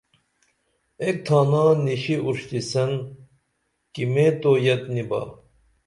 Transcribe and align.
ایک 1.03 1.15
تھانہ 1.25 1.63
نِشی 1.85 2.15
اُروشتیسن 2.23 2.91
کِمیں 3.93 4.31
تو 4.41 4.51
یت 4.65 4.81
نی 4.93 5.03
با 5.09 5.21